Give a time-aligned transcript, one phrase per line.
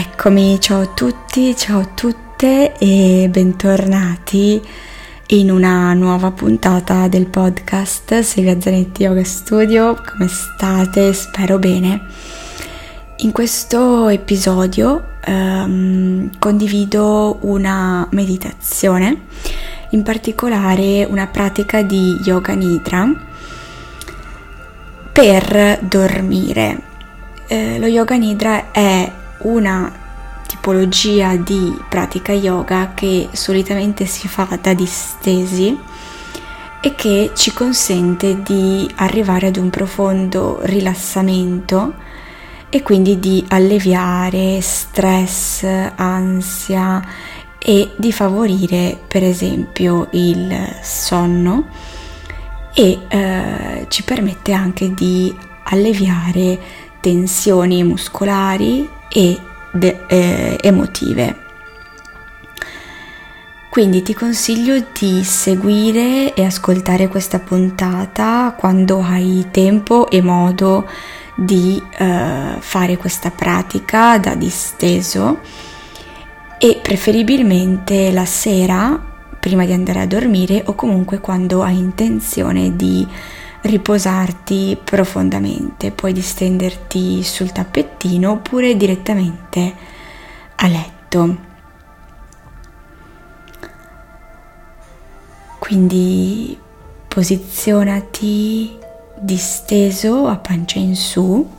[0.00, 4.62] Eccomi, ciao a tutti, ciao a tutte e bentornati
[5.26, 9.96] in una nuova puntata del podcast Silvia Zanetti Yoga Studio.
[9.96, 11.12] Come state?
[11.12, 12.06] Spero bene.
[13.16, 19.22] In questo episodio um, condivido una meditazione,
[19.90, 23.04] in particolare una pratica di yoga nidra
[25.12, 26.82] per dormire.
[27.48, 30.06] Eh, lo yoga nidra è una
[30.46, 35.78] tipologia di pratica yoga che solitamente si fa da distesi
[36.80, 41.94] e che ci consente di arrivare ad un profondo rilassamento
[42.70, 45.64] e quindi di alleviare stress,
[45.96, 47.02] ansia
[47.58, 51.66] e di favorire per esempio il sonno
[52.74, 56.58] e eh, ci permette anche di alleviare
[57.00, 59.40] tensioni muscolari e
[59.72, 61.46] de- eh, emotive.
[63.70, 70.88] Quindi ti consiglio di seguire e ascoltare questa puntata quando hai tempo e modo
[71.36, 75.38] di eh, fare questa pratica da disteso
[76.58, 79.00] e preferibilmente la sera
[79.38, 83.06] prima di andare a dormire o comunque quando hai intenzione di
[83.62, 89.74] riposarti profondamente, puoi distenderti sul tappettino oppure direttamente
[90.56, 91.46] a letto.
[95.58, 96.56] Quindi
[97.06, 98.78] posizionati
[99.20, 101.56] disteso a pancia in su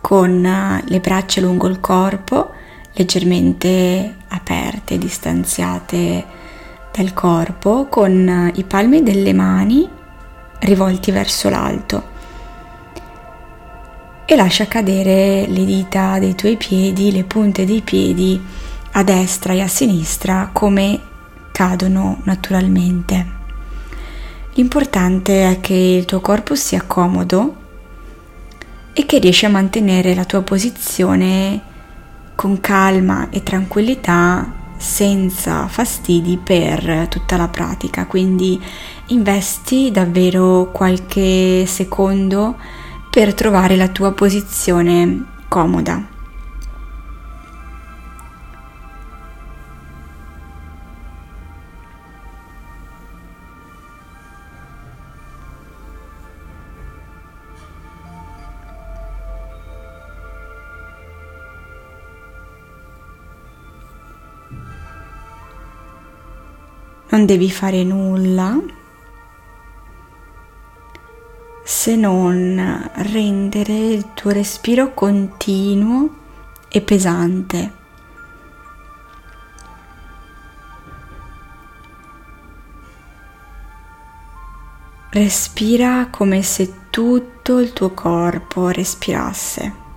[0.00, 2.52] con le braccia lungo il corpo
[2.94, 6.24] leggermente aperte, distanziate
[6.92, 9.88] dal corpo, con i palmi delle mani
[10.60, 12.18] rivolti verso l'alto
[14.24, 18.40] e lascia cadere le dita dei tuoi piedi, le punte dei piedi
[18.92, 21.00] a destra e a sinistra come
[21.50, 23.38] cadono naturalmente.
[24.54, 27.56] L'importante è che il tuo corpo sia comodo
[28.92, 31.60] e che riesci a mantenere la tua posizione
[32.36, 38.06] con calma e tranquillità senza fastidi per tutta la pratica.
[38.06, 38.60] Quindi
[39.08, 42.56] investi davvero qualche secondo
[43.10, 46.09] per trovare la tua posizione comoda.
[67.12, 68.56] Non devi fare nulla
[71.64, 76.14] se non rendere il tuo respiro continuo
[76.68, 77.72] e pesante.
[85.10, 89.89] Respira come se tutto il tuo corpo respirasse.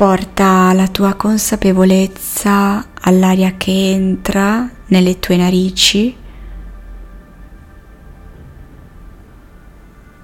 [0.00, 6.16] Porta la tua consapevolezza all'aria che entra nelle tue narici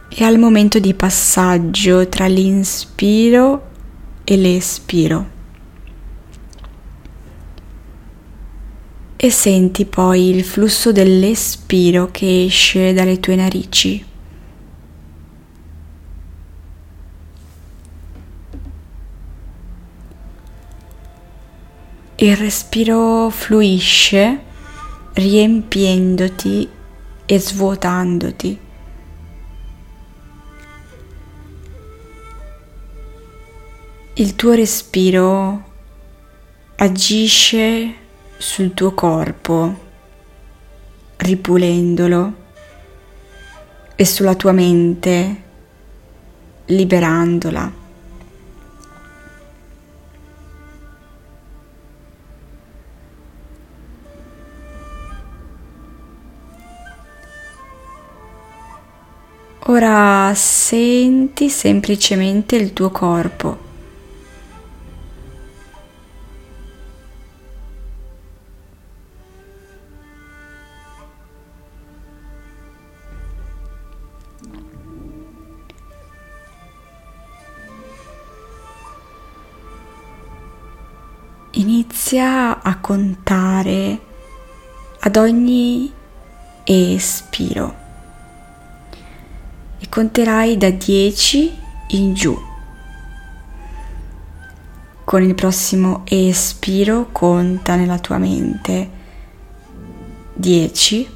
[0.09, 3.69] e al momento di passaggio tra l'inspiro
[4.25, 5.31] e l'espiro.
[9.15, 14.06] E senti poi il flusso dell'espiro che esce dalle tue narici.
[22.19, 24.41] Il respiro fluisce
[25.13, 26.67] riempiendoti
[27.27, 28.59] e svuotandoti.
[34.15, 35.65] Il tuo respiro
[36.77, 37.95] agisce
[38.39, 39.81] sul tuo corpo,
[41.17, 42.35] ripulendolo,
[43.95, 45.43] e sulla tua mente,
[46.65, 47.85] liberandola.
[59.77, 63.59] Ora senti semplicemente il tuo corpo.
[81.51, 84.01] Inizia a contare
[85.01, 85.93] ad ogni
[86.65, 87.85] espiro
[89.79, 91.59] e conterai da 10
[91.89, 92.37] in giù.
[95.05, 98.91] Con il prossimo espiro conta nella tua mente
[100.35, 101.15] 10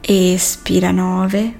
[0.00, 1.58] espira 9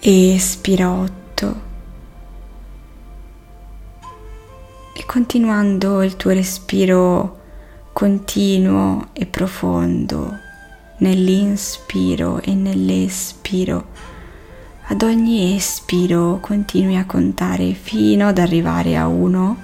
[0.00, 1.65] espira 8
[5.16, 7.40] continuando il tuo respiro
[7.94, 10.38] continuo e profondo
[10.98, 13.86] nell'inspiro e nell'espiro
[14.82, 19.56] ad ogni espiro continui a contare fino ad arrivare a 1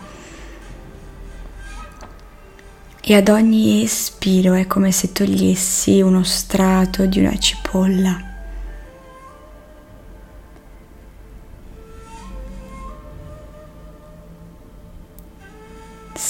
[3.03, 8.32] e ad ogni espiro è come se togliessi uno strato di una cipolla.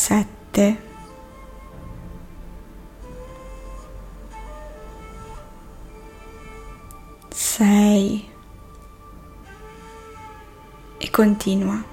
[0.02, 0.76] Sette.
[7.31, 8.28] Sei.
[10.99, 11.92] E continua.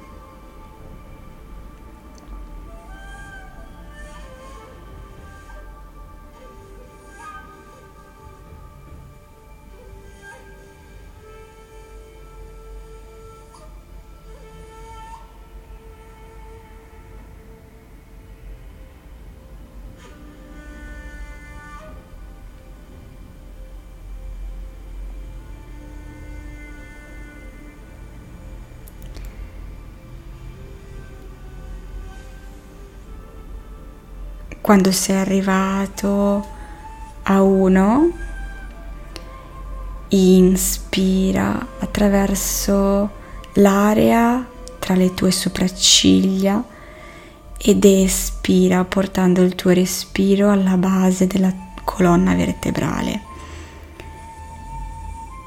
[34.70, 36.46] Quando sei arrivato
[37.24, 38.12] a uno,
[40.10, 43.10] inspira attraverso
[43.54, 46.64] l'area tra le tue sopracciglia
[47.58, 51.52] ed espira portando il tuo respiro alla base della
[51.84, 53.22] colonna vertebrale.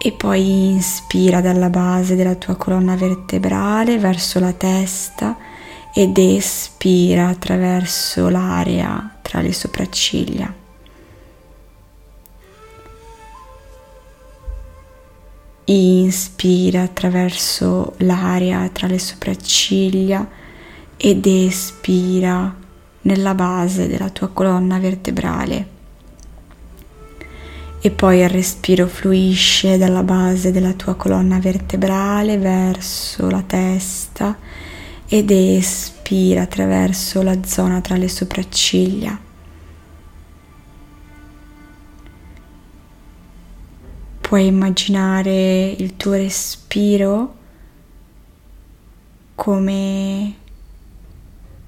[0.00, 5.36] E poi inspira dalla base della tua colonna vertebrale verso la testa
[5.94, 10.54] ed espira attraverso l'area tra le sopracciglia.
[15.64, 20.28] Inspira attraverso l'area tra le sopracciglia
[20.98, 22.54] ed espira
[23.00, 25.66] nella base della tua colonna vertebrale.
[27.80, 34.36] E poi il respiro fluisce dalla base della tua colonna vertebrale verso la testa
[35.08, 35.91] ed espira
[36.40, 39.18] attraverso la zona tra le sopracciglia.
[44.20, 47.36] Puoi immaginare il tuo respiro
[49.34, 50.34] come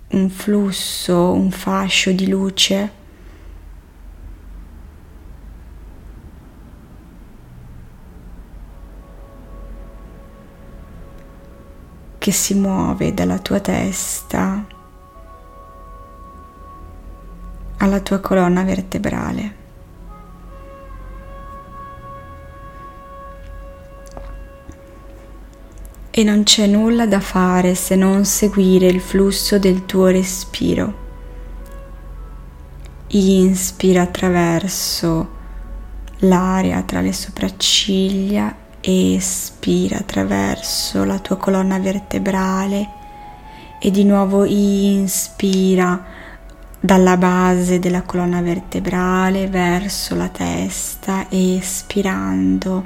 [0.08, 3.02] un flusso, un fascio di luce
[12.24, 14.64] che si muove dalla tua testa
[17.76, 19.54] alla tua colonna vertebrale.
[26.08, 30.94] E non c'è nulla da fare se non seguire il flusso del tuo respiro.
[33.08, 35.28] Inspira attraverso
[36.20, 42.88] l'aria tra le sopracciglia espira attraverso la tua colonna vertebrale
[43.80, 46.04] e di nuovo inspira
[46.78, 52.84] dalla base della colonna vertebrale verso la testa, espirando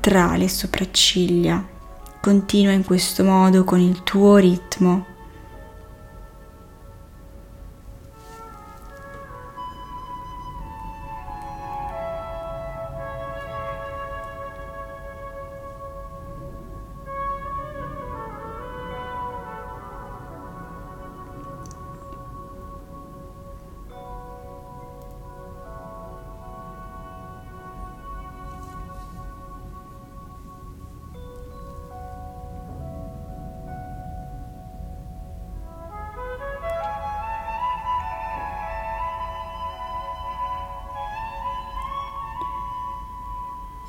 [0.00, 1.66] tra le sopracciglia.
[2.20, 5.07] Continua in questo modo con il tuo ritmo.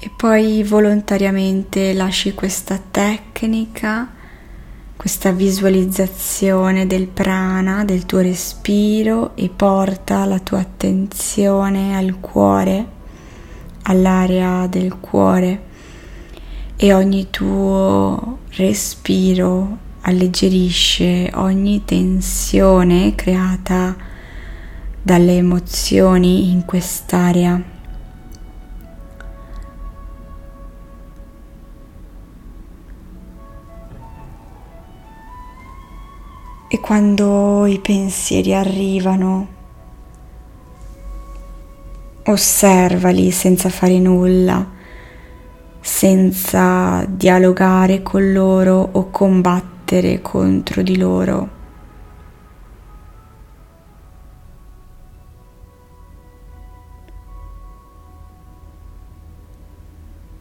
[0.01, 4.09] E poi volontariamente lasci questa tecnica,
[4.95, 12.87] questa visualizzazione del prana, del tuo respiro e porta la tua attenzione al cuore,
[13.83, 15.63] all'area del cuore
[16.77, 23.97] e ogni tuo respiro alleggerisce ogni tensione creata
[25.01, 27.78] dalle emozioni in quest'area.
[36.71, 39.47] E quando i pensieri arrivano,
[42.25, 44.63] osservali senza fare nulla,
[45.79, 51.49] senza dialogare con loro o combattere contro di loro.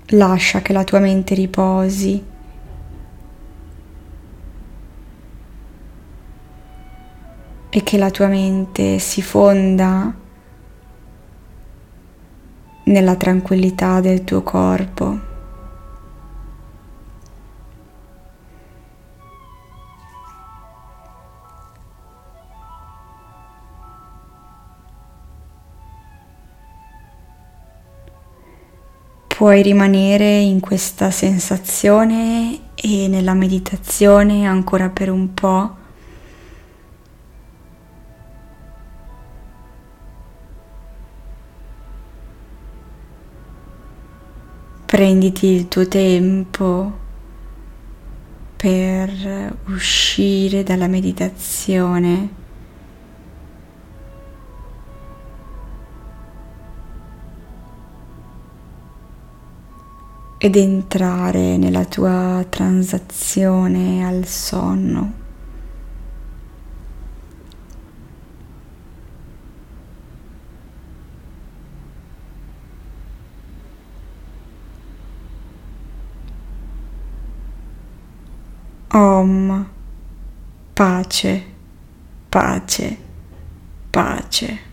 [0.08, 2.36] Lascia che la tua mente riposi
[7.70, 10.14] e che la tua mente si fonda
[12.84, 15.26] nella tranquillità del tuo corpo.
[29.26, 35.76] Puoi rimanere in questa sensazione e nella meditazione ancora per un po'
[44.88, 46.90] prenditi il tuo tempo
[48.56, 52.46] per uscire dalla meditazione.
[60.40, 65.27] ed entrare nella tua transazione al sonno.
[78.98, 79.64] Om,
[80.74, 81.42] pace,
[82.30, 82.96] pace,
[83.92, 84.67] pace.